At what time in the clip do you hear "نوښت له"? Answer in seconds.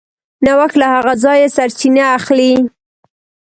0.45-0.87